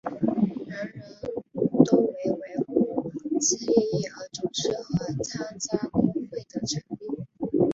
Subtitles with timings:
[0.03, 1.03] 人人
[2.25, 7.27] 有为维护其利益而组织和参加工会的权利。